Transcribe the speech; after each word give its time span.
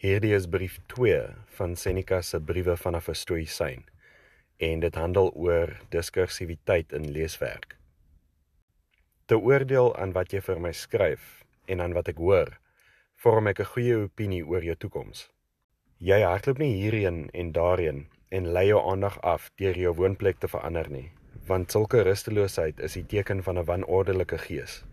Hierdie 0.00 0.32
is 0.32 0.46
brief 0.48 0.78
2 0.88 1.16
van 1.58 1.74
Seneca 1.76 2.22
se 2.24 2.38
briewe 2.40 2.76
vanaf 2.76 3.08
'n 3.08 3.18
stoïsyn 3.22 3.82
en 4.56 4.80
dit 4.80 4.94
handel 4.94 5.28
oor 5.36 5.74
diskursiwiteit 5.92 6.92
in 6.92 7.10
leeswerk. 7.12 7.76
Te 9.26 9.36
oordeel 9.36 9.92
aan 9.96 10.14
wat 10.16 10.32
jy 10.32 10.40
vir 10.40 10.60
my 10.60 10.72
skryf 10.72 11.44
en 11.66 11.84
aan 11.84 11.92
wat 11.92 12.08
ek 12.08 12.16
hoor, 12.16 12.56
vorm 13.16 13.52
ek 13.52 13.60
'n 13.60 13.72
goeie 13.74 13.96
opinie 14.06 14.42
oor 14.46 14.64
jou 14.64 14.74
toekoms. 14.74 15.28
Jy 15.98 16.22
hardloop 16.22 16.58
nie 16.58 16.72
hierheen 16.80 17.28
en 17.34 17.52
daarheen 17.52 18.06
en 18.30 18.52
lei 18.52 18.66
jou 18.68 18.80
aandag 18.80 19.20
af 19.20 19.50
deur 19.56 19.76
jou 19.76 19.94
woonplek 19.94 20.38
te 20.38 20.48
verander 20.48 20.90
nie, 20.90 21.10
want 21.46 21.70
sulke 21.70 22.02
rusteloosheid 22.02 22.80
is 22.80 22.94
die 22.94 23.06
teken 23.06 23.42
van 23.42 23.58
'n 23.58 23.64
wanordelike 23.64 24.38
gees. 24.38 24.84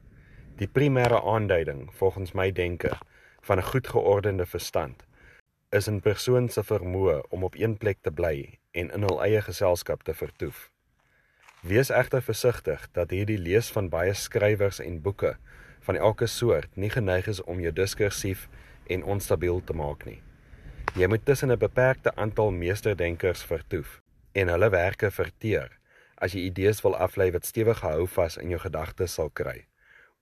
Die 0.58 0.68
primêre 0.68 1.24
aanduiding 1.24 1.94
volgens 1.94 2.34
my 2.34 2.52
denke 2.52 2.98
van 3.48 3.58
'n 3.58 3.70
goed 3.72 3.88
geordende 3.88 4.46
verstand 4.46 5.06
is 5.70 5.88
'n 5.90 6.00
persoon 6.00 6.50
se 6.50 6.64
vermoë 6.64 7.22
om 7.30 7.44
op 7.44 7.56
een 7.56 7.78
plek 7.78 7.98
te 8.02 8.12
bly 8.12 8.60
en 8.72 8.92
in 8.92 9.02
hul 9.02 9.24
eie 9.24 9.42
geselskap 9.42 10.04
te 10.04 10.14
vertoef. 10.14 10.72
Wees 11.62 11.90
egter 11.90 12.22
versigtig 12.22 12.88
dat 12.92 13.10
hierdie 13.10 13.38
lees 13.38 13.72
van 13.72 13.90
baie 13.90 14.14
skrywers 14.14 14.80
en 14.80 15.02
boeke 15.02 15.38
van 15.80 15.96
elke 15.96 16.26
soort 16.26 16.76
nie 16.76 16.90
geneig 16.90 17.28
is 17.28 17.44
om 17.44 17.60
jou 17.60 17.74
diskursief 17.74 18.48
en 18.88 19.04
onstabiel 19.04 19.62
te 19.64 19.74
maak 19.74 20.06
nie. 20.06 20.22
Jy 20.96 21.08
moet 21.08 21.26
tussen 21.26 21.52
'n 21.52 21.58
beperkte 21.58 22.16
aantal 22.16 22.52
meesterdenkers 22.52 23.44
vertoef 23.44 24.02
en 24.32 24.48
hulle 24.48 24.70
werke 24.70 25.12
verteer 25.12 25.78
as 26.16 26.34
jy 26.34 26.40
idees 26.40 26.82
wil 26.82 26.96
aflei 26.96 27.32
wat 27.32 27.46
stewig 27.46 27.78
gehou 27.78 28.08
vas 28.08 28.38
in 28.38 28.50
jou 28.50 28.60
gedagtes 28.60 29.14
sal 29.14 29.30
kry. 29.30 29.66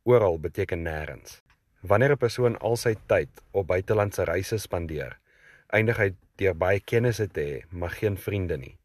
Oral 0.04 0.40
beteken 0.40 0.84
nêrens. 0.84 1.42
Wanneer 1.88 2.12
'n 2.12 2.18
persoon 2.18 2.58
al 2.58 2.76
sy 2.82 2.96
tyd 3.06 3.30
op 3.52 3.68
buitelandse 3.68 4.24
reise 4.24 4.58
spandeer, 4.58 5.20
eindig 5.70 5.98
hy 5.98 6.08
deur 6.42 6.56
baie 6.58 6.80
kennisse 6.80 7.28
te 7.28 7.42
hê, 7.42 7.58
maar 7.70 7.90
geen 7.90 8.18
vriende 8.18 8.58
nie. 8.58 8.78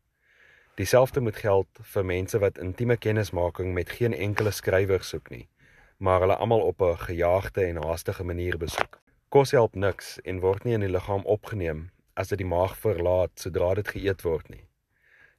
Dieselfde 0.75 1.21
moet 1.21 1.37
geld 1.37 1.81
vir 1.93 2.05
mense 2.05 2.39
wat 2.39 2.59
intieme 2.59 2.97
kennismaking 2.97 3.73
met 3.75 3.91
geen 3.91 4.13
enkele 4.13 4.51
skrywer 4.51 5.03
soek 5.03 5.31
nie, 5.31 5.49
maar 5.97 6.21
hulle 6.21 6.37
almal 6.37 6.61
op 6.61 6.83
'n 6.83 6.97
gejaagde 6.97 7.65
en 7.65 7.83
haastige 7.83 8.25
manier 8.25 8.59
besoek. 8.59 9.01
Kos 9.29 9.51
help 9.51 9.75
niks 9.75 10.21
en 10.25 10.41
word 10.41 10.65
nie 10.65 10.75
in 10.75 10.81
die 10.81 10.93
liggaam 10.93 11.25
opgeneem 11.25 11.91
as 12.15 12.29
dit 12.29 12.39
die 12.39 12.53
maag 12.57 12.77
verlaat 12.77 13.31
sodra 13.35 13.75
dit 13.75 13.89
geëet 13.89 14.23
word 14.23 14.49
nie. 14.49 14.65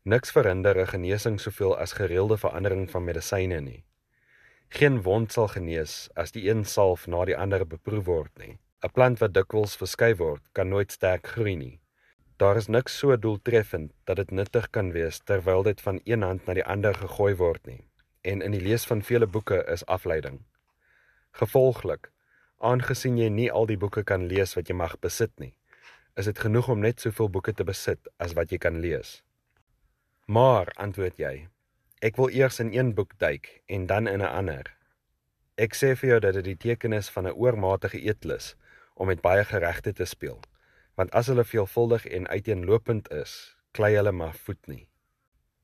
Niks 0.03 0.31
verhinder 0.31 0.77
'n 0.77 0.87
genesing 0.87 1.39
soveel 1.39 1.77
as 1.77 1.93
gereelde 1.93 2.37
verandering 2.37 2.89
van 2.89 3.03
medisyne 3.03 3.61
nie. 3.61 3.83
Geen 4.71 5.01
wond 5.03 5.33
sal 5.35 5.49
genees 5.51 5.93
as 6.21 6.31
die 6.31 6.45
een 6.47 6.61
salf 6.63 7.01
na 7.11 7.25
die 7.27 7.35
ander 7.35 7.65
beproef 7.67 8.05
word 8.07 8.31
nie. 8.39 8.53
'n 8.87 8.91
Plant 8.95 9.19
wat 9.19 9.33
dikwels 9.35 9.75
verskuif 9.75 10.17
word, 10.17 10.43
kan 10.55 10.69
nooit 10.69 10.91
sterk 10.95 11.27
groei 11.27 11.55
nie. 11.55 11.81
Daar 12.39 12.55
is 12.55 12.67
niks 12.67 12.95
so 12.97 13.17
doeltreffend 13.17 13.91
dat 14.05 14.15
dit 14.15 14.31
nuttig 14.31 14.69
kan 14.69 14.93
wees 14.95 15.19
terwyl 15.19 15.63
dit 15.63 15.81
van 15.81 15.99
een 16.03 16.23
hand 16.23 16.45
na 16.45 16.53
die 16.53 16.63
ander 16.63 16.95
gegooi 16.95 17.35
word 17.35 17.67
nie. 17.67 17.83
En 18.23 18.41
in 18.41 18.55
die 18.55 18.63
lees 18.63 18.85
van 18.85 19.03
vele 19.03 19.27
boeke 19.27 19.59
is 19.67 19.85
afleiding. 19.85 20.39
Gevolglik, 21.31 22.11
aangesien 22.57 23.17
jy 23.17 23.29
nie 23.29 23.51
al 23.51 23.65
die 23.65 23.77
boeke 23.77 24.03
kan 24.03 24.27
lees 24.31 24.55
wat 24.55 24.69
jy 24.69 24.75
mag 24.75 24.99
besit 24.99 25.35
nie, 25.39 25.53
is 26.15 26.25
dit 26.31 26.39
genoeg 26.39 26.69
om 26.69 26.79
net 26.79 27.03
soveel 27.03 27.29
boeke 27.29 27.53
te 27.53 27.67
besit 27.67 28.07
as 28.17 28.33
wat 28.39 28.51
jy 28.51 28.57
kan 28.57 28.79
lees. 28.79 29.19
Maar, 30.27 30.71
antwoord 30.77 31.19
jy, 31.19 31.49
Ek 32.01 32.15
wil 32.17 32.31
eers 32.33 32.55
in 32.57 32.71
een 32.73 32.95
boek 32.97 33.11
duik 33.21 33.61
en 33.69 33.85
dan 33.85 34.07
in 34.07 34.21
'n 34.21 34.33
ander. 34.39 34.65
Ek 35.55 35.75
sê 35.75 35.93
vir 35.95 36.09
jou 36.09 36.19
dat 36.19 36.33
dit 36.33 36.43
die 36.43 36.57
teken 36.57 36.93
is 36.93 37.09
van 37.09 37.27
'n 37.27 37.37
oormatige 37.37 38.01
eetlus 38.01 38.55
om 38.95 39.07
met 39.07 39.21
baie 39.21 39.43
geregte 39.45 39.93
te 39.93 40.05
speel. 40.05 40.39
Want 40.95 41.11
as 41.11 41.27
hulle 41.27 41.43
veelvuldig 41.43 42.05
en 42.05 42.27
uiteenlopend 42.27 43.11
is, 43.11 43.55
klei 43.71 43.95
hulle 43.95 44.11
maar 44.11 44.33
voet 44.33 44.67
nie. 44.67 44.87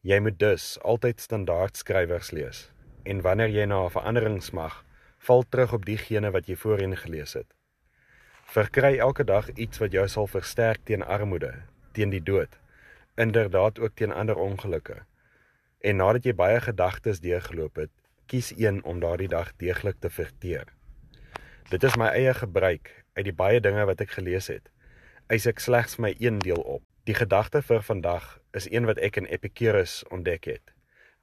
Jy 0.02 0.20
moet 0.20 0.40
dus 0.40 0.80
altyd 0.80 1.22
standaard 1.22 1.78
skrywers 1.78 2.32
lees 2.32 2.72
en 3.04 3.22
wanneer 3.22 3.50
jy 3.50 3.66
na 3.66 3.86
'n 3.86 3.90
verandering 3.90 4.44
smag, 4.44 4.86
val 5.18 5.44
terug 5.50 5.74
op 5.74 5.86
diegene 5.86 6.32
wat 6.32 6.46
jy 6.48 6.56
voorheen 6.56 6.98
gelees 6.98 7.34
het. 7.34 7.54
Verkry 8.44 8.98
elke 8.98 9.24
dag 9.24 9.50
iets 9.50 9.78
wat 9.78 9.92
jou 9.92 10.08
sal 10.08 10.28
versterk 10.28 10.80
teen 10.84 11.04
armoede, 11.04 11.54
teen 11.92 12.10
die 12.10 12.24
dood, 12.24 12.60
inderdaad 13.16 13.80
ook 13.80 13.96
teen 13.96 14.12
ander 14.12 14.36
ongelukke. 14.36 15.06
En 15.80 15.96
nadat 15.96 16.26
jy 16.26 16.34
baie 16.34 16.60
gedagtes 16.62 17.20
deurgeloop 17.20 17.76
het, 17.76 17.92
kies 18.26 18.52
een 18.58 18.84
om 18.84 19.00
daardie 19.00 19.30
dag 19.32 19.54
deeglik 19.62 20.00
te 20.00 20.10
verteer. 20.10 20.74
Dit 21.70 21.84
is 21.84 21.96
my 22.00 22.08
eie 22.16 22.34
gebruik 22.34 22.92
uit 23.14 23.26
die 23.28 23.36
baie 23.36 23.60
dinge 23.60 23.86
wat 23.86 24.02
ek 24.02 24.18
gelees 24.18 24.48
het. 24.48 24.70
Eis 25.28 25.46
ek 25.50 25.60
slegs 25.60 25.98
my 26.00 26.14
een 26.20 26.40
deel 26.40 26.62
op. 26.62 26.84
Die 27.08 27.16
gedagte 27.16 27.62
vir 27.64 27.84
vandag 27.84 28.26
is 28.56 28.68
een 28.72 28.88
wat 28.88 29.00
ek 29.04 29.20
in 29.22 29.30
Epicurus 29.32 30.02
ontdek 30.12 30.50
het, 30.52 30.74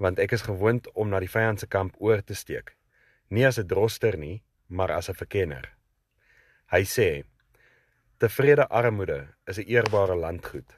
want 0.00 0.18
ek 0.18 0.32
is 0.36 0.46
gewoond 0.46 0.88
om 0.92 1.10
na 1.12 1.20
die 1.20 1.28
vyand 1.28 1.60
se 1.60 1.68
kamp 1.68 1.96
oor 2.00 2.22
te 2.24 2.36
steek, 2.36 2.72
nie 3.28 3.46
as 3.46 3.58
'n 3.58 3.66
droster 3.68 4.16
nie, 4.18 4.42
maar 4.68 4.92
as 4.92 5.08
'n 5.10 5.14
verkenner. 5.14 5.74
Hy 6.72 6.82
sê: 6.84 7.24
"Tevrede 8.18 8.68
armoede 8.68 9.28
is 9.46 9.58
'n 9.58 9.68
eerbare 9.68 10.16
landgoed." 10.16 10.72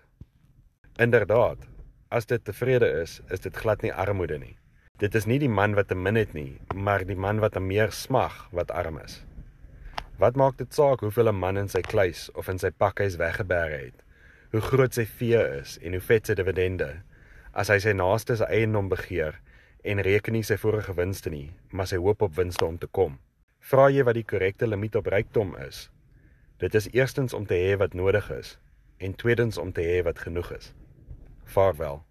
Inderdaad, 0.98 1.59
as 2.08 2.26
dit 2.26 2.44
tevrede 2.44 2.88
is, 3.02 3.20
is 3.30 3.40
dit 3.40 3.56
glad 3.56 3.82
nie 3.82 3.92
armoede 3.92 4.38
nie. 4.38 4.56
Dit 4.98 5.14
is 5.14 5.26
nie 5.26 5.38
die 5.42 5.50
man 5.50 5.74
wat 5.76 5.88
te 5.88 5.94
min 5.94 6.16
het 6.16 6.32
nie, 6.34 6.58
maar 6.74 7.04
die 7.04 7.18
man 7.18 7.40
wat 7.42 7.58
meer 7.60 7.92
smag 7.92 8.46
wat 8.52 8.70
arm 8.70 8.98
is. 9.02 9.24
Wat 10.16 10.36
maak 10.36 10.56
dit 10.56 10.72
saak 10.72 11.00
hoeveel 11.00 11.28
'n 11.28 11.36
man 11.36 11.56
in 11.56 11.68
sy 11.68 11.80
kluis 11.80 12.30
of 12.34 12.48
in 12.48 12.58
sy 12.58 12.70
pakhuis 12.70 13.16
weggeberg 13.16 13.72
het? 13.72 13.98
Hoe 14.52 14.60
groot 14.60 14.94
sy 14.94 15.04
vee 15.04 15.42
is 15.60 15.78
en 15.82 15.92
hoe 15.92 16.00
vet 16.00 16.26
sy 16.26 16.34
dividende 16.34 17.02
as 17.52 17.68
hy 17.68 17.78
sy 17.78 17.92
naaste 17.92 18.36
se 18.36 18.44
eiendom 18.44 18.88
begeer 18.88 19.40
en 19.84 20.00
reken 20.00 20.32
nie 20.32 20.42
sy 20.42 20.56
vorige 20.56 20.94
winste 20.94 21.30
nie, 21.30 21.52
maar 21.70 21.86
sy 21.86 21.96
hoop 21.96 22.22
op 22.22 22.34
winste 22.36 22.64
om 22.64 22.78
te 22.78 22.86
kom. 22.86 23.18
Vra 23.60 23.90
jy 23.90 24.04
wat 24.04 24.14
die 24.14 24.24
korrekte 24.24 24.66
limiet 24.66 24.96
op 24.96 25.06
rykdom 25.06 25.56
is? 25.56 25.90
Dit 26.58 26.74
is 26.74 26.88
eerstens 26.92 27.34
om 27.34 27.46
te 27.46 27.54
hê 27.54 27.76
wat 27.76 27.94
nodig 27.94 28.30
is 28.30 28.58
en 28.98 29.14
tweedens 29.14 29.58
om 29.58 29.72
te 29.72 29.82
hê 29.84 30.02
wat 30.04 30.18
genoeg 30.18 30.52
is. 30.52 30.72
Farvel. 31.46 32.04